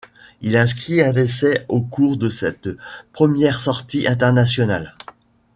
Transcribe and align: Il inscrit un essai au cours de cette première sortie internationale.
Il 0.41 0.57
inscrit 0.57 1.03
un 1.03 1.13
essai 1.15 1.63
au 1.69 1.81
cours 1.83 2.17
de 2.17 2.27
cette 2.27 2.67
première 3.13 3.59
sortie 3.59 4.07
internationale. 4.07 4.95